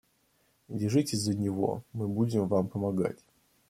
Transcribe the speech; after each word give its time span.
Держитесь 0.67 1.19
за 1.21 1.37
него, 1.37 1.83
мы 1.93 2.07
будем 2.07 2.47
вам 2.47 2.67
помогать. 2.69 3.19